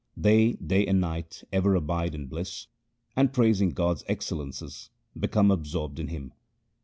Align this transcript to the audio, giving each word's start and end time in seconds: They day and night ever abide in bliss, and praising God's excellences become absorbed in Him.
They 0.17 0.53
day 0.53 0.87
and 0.87 0.99
night 0.99 1.43
ever 1.53 1.75
abide 1.75 2.15
in 2.15 2.25
bliss, 2.25 2.65
and 3.15 3.31
praising 3.31 3.69
God's 3.69 4.03
excellences 4.07 4.89
become 5.15 5.51
absorbed 5.51 5.99
in 5.99 6.07
Him. 6.07 6.33